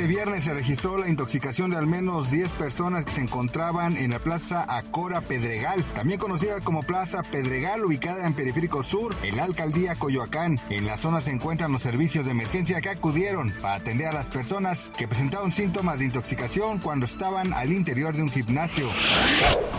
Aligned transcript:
Este 0.00 0.08
viernes 0.08 0.44
se 0.44 0.54
registró 0.54 0.96
la 0.96 1.10
intoxicación 1.10 1.72
de 1.72 1.76
al 1.76 1.86
menos 1.86 2.30
10 2.30 2.52
personas 2.52 3.04
que 3.04 3.10
se 3.10 3.20
encontraban 3.20 3.98
en 3.98 4.12
la 4.12 4.18
Plaza 4.18 4.64
Acora 4.66 5.20
Pedregal, 5.20 5.84
también 5.92 6.18
conocida 6.18 6.58
como 6.62 6.82
Plaza 6.82 7.22
Pedregal, 7.22 7.84
ubicada 7.84 8.26
en 8.26 8.32
Periférico 8.32 8.82
Sur, 8.82 9.14
en 9.22 9.36
la 9.36 9.44
alcaldía 9.44 9.96
Coyoacán. 9.96 10.58
En 10.70 10.86
la 10.86 10.96
zona 10.96 11.20
se 11.20 11.32
encuentran 11.32 11.70
los 11.70 11.82
servicios 11.82 12.24
de 12.24 12.30
emergencia 12.30 12.80
que 12.80 12.88
acudieron 12.88 13.52
para 13.60 13.74
atender 13.74 14.06
a 14.06 14.14
las 14.14 14.28
personas 14.28 14.90
que 14.96 15.06
presentaron 15.06 15.52
síntomas 15.52 15.98
de 15.98 16.06
intoxicación 16.06 16.78
cuando 16.78 17.04
estaban 17.04 17.52
al 17.52 17.70
interior 17.70 18.16
de 18.16 18.22
un 18.22 18.30
gimnasio. 18.30 18.88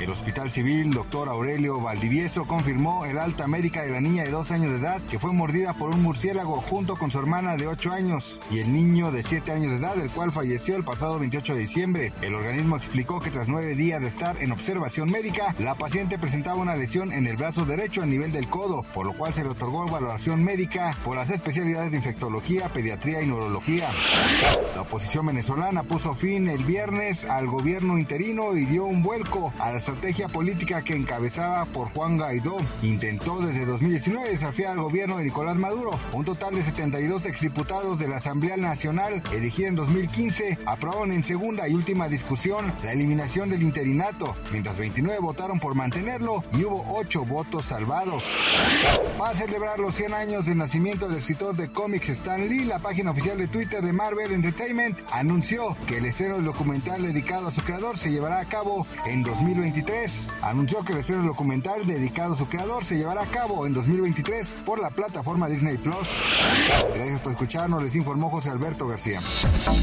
El 0.00 0.10
Hospital 0.10 0.48
Civil 0.50 0.92
Dr. 0.92 1.28
Aurelio 1.28 1.80
Valdivieso 1.80 2.44
confirmó 2.44 3.04
el 3.04 3.18
alta 3.18 3.48
médica 3.48 3.82
de 3.82 3.90
la 3.90 4.00
niña 4.00 4.22
de 4.22 4.30
2 4.30 4.50
años 4.52 4.70
de 4.70 4.78
edad 4.78 5.02
que 5.02 5.18
fue 5.18 5.32
mordida 5.32 5.72
por 5.72 5.90
un 5.90 6.02
murciélago 6.02 6.60
junto 6.60 6.96
con 6.96 7.10
su 7.10 7.18
hermana 7.18 7.56
de 7.56 7.66
8 7.66 7.92
años 7.92 8.40
y 8.50 8.60
el 8.60 8.70
niño 8.70 9.10
de 9.10 9.22
7 9.24 9.50
años 9.50 9.72
de 9.72 9.78
edad 9.78 10.03
del 10.04 10.12
cual 10.12 10.32
falleció 10.32 10.76
el 10.76 10.84
pasado 10.84 11.18
28 11.18 11.54
de 11.54 11.60
diciembre. 11.60 12.12
El 12.20 12.34
organismo 12.34 12.76
explicó 12.76 13.20
que 13.20 13.30
tras 13.30 13.48
nueve 13.48 13.74
días 13.74 14.02
de 14.02 14.08
estar 14.08 14.36
en 14.42 14.52
observación 14.52 15.10
médica, 15.10 15.54
la 15.58 15.76
paciente 15.76 16.18
presentaba 16.18 16.56
una 16.56 16.76
lesión 16.76 17.10
en 17.10 17.26
el 17.26 17.36
brazo 17.36 17.64
derecho 17.64 18.02
a 18.02 18.06
nivel 18.06 18.30
del 18.30 18.46
codo, 18.50 18.82
por 18.92 19.06
lo 19.06 19.14
cual 19.14 19.32
se 19.32 19.42
le 19.42 19.48
otorgó 19.48 19.86
valoración 19.86 20.44
médica 20.44 20.94
por 21.04 21.16
las 21.16 21.30
especialidades 21.30 21.90
de 21.90 21.96
infectología, 21.96 22.68
pediatría 22.68 23.22
y 23.22 23.26
neurología. 23.26 23.92
La 24.74 24.82
oposición 24.82 25.24
venezolana 25.24 25.84
puso 25.84 26.12
fin 26.12 26.50
el 26.50 26.64
viernes 26.64 27.24
al 27.24 27.46
gobierno 27.46 27.96
interino 27.96 28.54
y 28.54 28.66
dio 28.66 28.84
un 28.84 29.02
vuelco 29.02 29.54
a 29.58 29.72
la 29.72 29.78
estrategia 29.78 30.28
política 30.28 30.82
que 30.82 30.96
encabezaba 30.96 31.64
por 31.64 31.88
Juan 31.88 32.18
Guaidó. 32.18 32.58
Intentó 32.82 33.40
desde 33.40 33.64
2019 33.64 34.28
desafiar 34.28 34.72
al 34.72 34.82
gobierno 34.82 35.16
de 35.16 35.24
Nicolás 35.24 35.56
Maduro. 35.56 35.98
Un 36.12 36.26
total 36.26 36.54
de 36.56 36.62
72 36.62 37.24
exdiputados 37.24 37.98
de 37.98 38.08
la 38.08 38.16
Asamblea 38.16 38.58
Nacional 38.58 39.22
eligieron 39.32 39.54
en 39.70 39.76
2015 39.94 40.58
aprobaron 40.66 41.12
en 41.12 41.22
segunda 41.22 41.68
y 41.68 41.74
última 41.74 42.08
discusión 42.08 42.72
la 42.82 42.92
eliminación 42.92 43.48
del 43.48 43.62
interinato, 43.62 44.34
mientras 44.50 44.76
29 44.76 45.20
votaron 45.20 45.60
por 45.60 45.76
mantenerlo 45.76 46.42
y 46.52 46.64
hubo 46.64 46.84
8 46.96 47.24
votos 47.24 47.66
salvados. 47.66 48.24
Para 49.16 49.36
celebrar 49.36 49.78
los 49.78 49.94
100 49.94 50.14
años 50.14 50.46
de 50.46 50.56
nacimiento 50.56 51.06
del 51.06 51.18
escritor 51.18 51.54
de 51.54 51.70
cómics 51.70 52.08
Stan 52.08 52.48
Lee, 52.48 52.64
la 52.64 52.80
página 52.80 53.12
oficial 53.12 53.38
de 53.38 53.46
Twitter 53.46 53.82
de 53.82 53.92
Marvel 53.92 54.32
Entertainment 54.32 54.98
anunció 55.12 55.76
que 55.86 55.98
el 55.98 56.06
estreno 56.06 56.36
del 56.36 56.44
documental 56.46 57.02
dedicado 57.02 57.46
a 57.46 57.52
su 57.52 57.62
creador 57.62 57.96
se 57.96 58.10
llevará 58.10 58.40
a 58.40 58.44
cabo 58.46 58.88
en 59.06 59.22
2023. 59.22 60.32
Anunció 60.42 60.82
que 60.82 60.94
el 60.94 60.98
estreno 60.98 61.22
del 61.22 61.30
documental 61.30 61.86
dedicado 61.86 62.32
a 62.32 62.36
su 62.36 62.46
creador 62.46 62.84
se 62.84 62.96
llevará 62.96 63.22
a 63.22 63.30
cabo 63.30 63.64
en 63.64 63.72
2023 63.72 64.58
por 64.66 64.80
la 64.80 64.90
plataforma 64.90 65.46
Disney 65.46 65.78
Plus. 65.78 66.08
Gracias 66.94 67.20
por 67.20 67.30
escucharnos, 67.30 67.80
les 67.80 67.94
informó 67.94 68.28
José 68.28 68.50
Alberto 68.50 68.88
García. 68.88 69.20